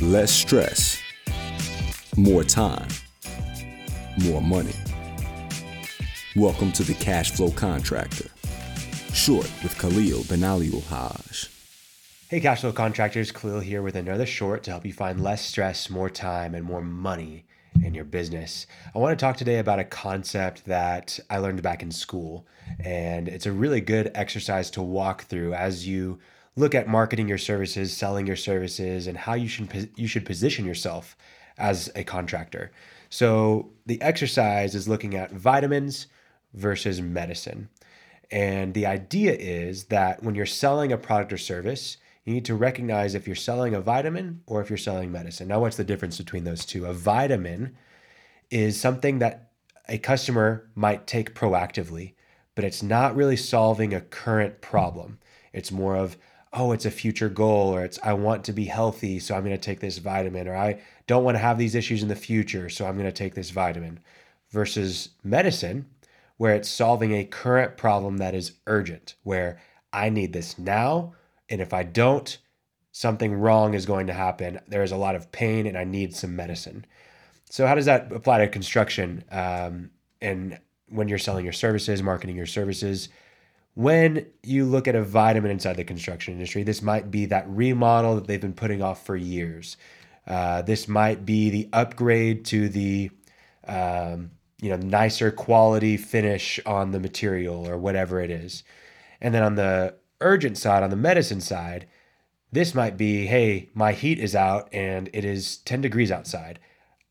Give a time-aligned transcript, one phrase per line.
[0.00, 1.00] Less stress,
[2.16, 2.88] more time,
[4.24, 4.74] more money.
[6.36, 8.28] Welcome to the Cash Flow Contractor,
[9.12, 11.48] short with Khalil Benalioulhaj.
[12.28, 16.10] Hey, Cashflow Contractors, Khalil here with another short to help you find less stress, more
[16.10, 17.46] time, and more money
[17.82, 18.66] in your business.
[18.94, 22.44] I want to talk today about a concept that I learned back in school,
[22.80, 26.18] and it's a really good exercise to walk through as you
[26.56, 30.64] look at marketing your services, selling your services, and how you should you should position
[30.64, 31.16] yourself
[31.58, 32.72] as a contractor.
[33.08, 36.06] So the exercise is looking at vitamins
[36.54, 37.68] versus medicine.
[38.30, 42.56] And the idea is that when you're selling a product or service, you need to
[42.56, 45.46] recognize if you're selling a vitamin or if you're selling medicine.
[45.46, 46.86] Now, what's the difference between those two?
[46.86, 47.76] A vitamin
[48.50, 49.50] is something that
[49.88, 52.14] a customer might take proactively,
[52.56, 55.20] but it's not really solving a current problem.
[55.52, 56.16] It's more of,
[56.56, 59.56] oh, it's a future goal, or it's I want to be healthy, so I'm going
[59.56, 62.68] to take this vitamin, or I don't want to have these issues in the future,
[62.68, 64.00] so I'm going to take this vitamin.
[64.50, 65.86] Versus medicine,
[66.36, 69.60] where it's solving a current problem that is urgent, where
[69.92, 71.14] I need this now,
[71.48, 72.38] and if I don't,
[72.92, 74.60] something wrong is going to happen.
[74.66, 76.86] There is a lot of pain, and I need some medicine.
[77.50, 79.24] So, how does that apply to construction?
[79.30, 80.58] Um, and
[80.88, 83.08] when you're selling your services, marketing your services,
[83.76, 88.14] when you look at a vitamin inside the construction industry, this might be that remodel
[88.14, 89.76] that they've been putting off for years.
[90.26, 93.10] Uh, this might be the upgrade to the
[93.68, 94.30] um,
[94.62, 98.64] you know nicer quality finish on the material or whatever it is.
[99.20, 101.86] And then on the urgent side, on the medicine side,
[102.50, 106.58] this might be hey, my heat is out and it is 10 degrees outside.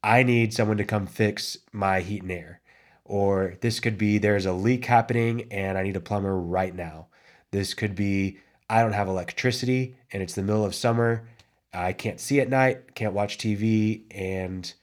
[0.04, 2.62] I need someone to come fix my heat and air.
[3.06, 7.08] Or this could be there's a leak happening and I need a plumber right now.
[7.52, 8.40] This could be
[8.70, 11.28] I don't have electricity and it's the middle of summer.
[11.72, 14.04] I can't see at night, can't watch TV.
[14.12, 14.74] And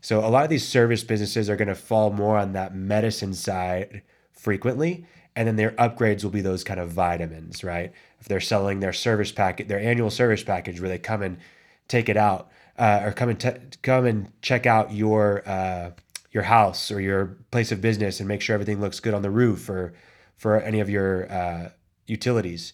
[0.00, 3.34] so a lot of these service businesses are going to fall more on that medicine
[3.34, 4.02] side
[4.32, 5.06] frequently.
[5.36, 7.92] And then their upgrades will be those kind of vitamins, right?
[8.18, 11.38] If they're selling their service package, their annual service package where they come and
[11.86, 15.90] take it out uh, or come and te- come and check out your uh,
[16.30, 19.30] your house or your place of business and make sure everything looks good on the
[19.30, 19.92] roof or
[20.36, 21.70] for any of your uh,
[22.06, 22.72] utilities.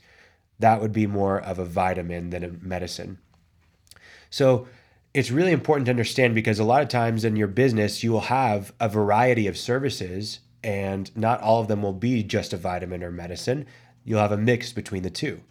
[0.58, 3.18] That would be more of a vitamin than a medicine.
[4.30, 4.66] So
[5.14, 8.20] it's really important to understand because a lot of times in your business, you will
[8.20, 13.02] have a variety of services and not all of them will be just a vitamin
[13.02, 13.66] or medicine.
[14.04, 15.42] You'll have a mix between the two.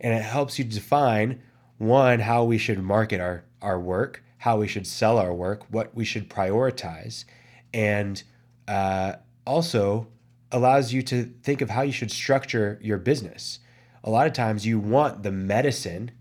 [0.00, 1.42] And it helps you define
[1.78, 5.94] one, how we should market our, our work, how we should sell our work, what
[5.94, 7.24] we should prioritize,
[7.72, 8.22] and
[8.66, 9.14] uh,
[9.46, 10.08] also
[10.50, 13.58] allows you to think of how you should structure your business.
[14.04, 16.12] A lot of times you want the medicine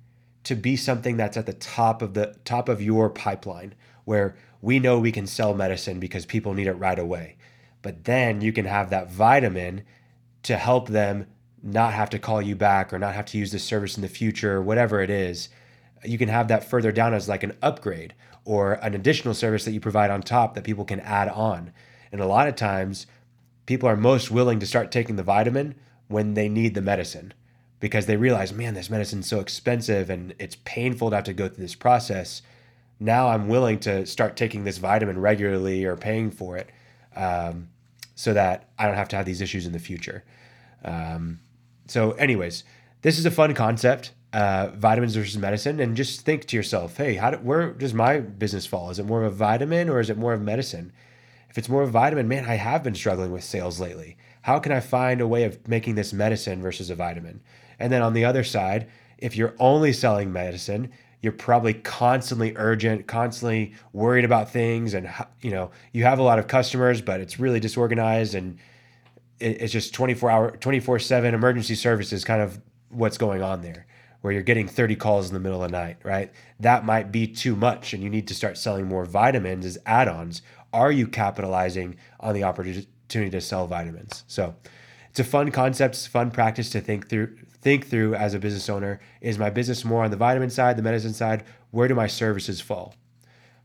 [0.44, 3.76] to be something that's at the top of the top of your pipeline
[4.06, 7.38] where we know we can sell medicine because people need it right away.
[7.82, 9.84] But then you can have that vitamin
[10.44, 11.28] to help them
[11.62, 14.08] not have to call you back or not have to use this service in the
[14.08, 15.50] future or whatever it is.
[16.04, 18.14] You can have that further down as like an upgrade
[18.46, 21.72] or an additional service that you provide on top that people can add on.
[22.12, 23.08] And a lot of times,
[23.66, 25.76] people are most willing to start taking the vitamin
[26.08, 27.34] when they need the medicine
[27.80, 31.48] because they realize, man, this medicine's so expensive and it's painful to have to go
[31.48, 32.42] through this process.
[33.00, 36.70] Now I'm willing to start taking this vitamin regularly or paying for it
[37.16, 37.70] um,
[38.16, 40.24] so that I don't have to have these issues in the future.
[40.84, 41.40] Um,
[41.88, 42.64] so, anyways,
[43.02, 47.16] this is a fun concept uh, vitamins versus medicine and just think to yourself, hey,
[47.16, 48.90] how do, where does my business fall?
[48.90, 50.92] Is it more of a vitamin or is it more of medicine?
[51.50, 54.18] If it's more of a vitamin, man, I have been struggling with sales lately.
[54.42, 57.42] How can I find a way of making this medicine versus a vitamin?
[57.80, 63.08] And then on the other side, if you're only selling medicine, you're probably constantly urgent,
[63.08, 65.10] constantly worried about things, and
[65.42, 68.60] you know you have a lot of customers, but it's really disorganized and
[69.40, 73.88] it's just 24 hour, 24 seven emergency services, kind of what's going on there
[74.22, 76.32] where you're getting 30 calls in the middle of the night, right?
[76.60, 80.08] That might be too much and you need to start selling more vitamins as add
[80.08, 80.42] ons.
[80.74, 84.24] Are you capitalizing on the opportunity to sell vitamins?
[84.28, 84.56] So
[85.10, 88.70] it's a fun concept, it's fun practice to think through think through as a business
[88.70, 89.00] owner.
[89.20, 91.44] Is my business more on the vitamin side, the medicine side?
[91.72, 92.96] Where do my services fall?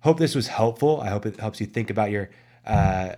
[0.01, 1.01] Hope this was helpful.
[1.01, 2.31] I hope it helps you think about your
[2.67, 3.17] uh,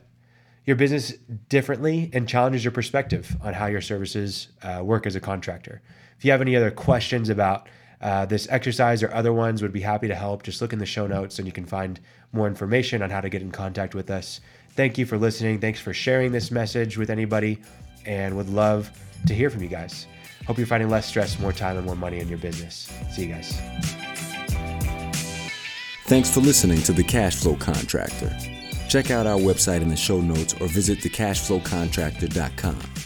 [0.64, 1.12] your business
[1.48, 5.82] differently and challenges your perspective on how your services uh, work as a contractor.
[6.18, 7.68] If you have any other questions about
[8.00, 10.42] uh, this exercise or other ones, would be happy to help.
[10.42, 12.00] Just look in the show notes and you can find
[12.32, 14.40] more information on how to get in contact with us.
[14.70, 15.60] Thank you for listening.
[15.60, 17.62] Thanks for sharing this message with anybody,
[18.04, 18.90] and would love
[19.26, 20.06] to hear from you guys.
[20.46, 22.92] Hope you're finding less stress, more time, and more money in your business.
[23.12, 23.58] See you guys.
[26.06, 28.36] Thanks for listening to The Cash Flow Contractor.
[28.88, 33.03] Check out our website in the show notes or visit thecashflowcontractor.com.